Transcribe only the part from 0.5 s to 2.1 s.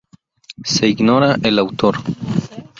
Se ignora el autor.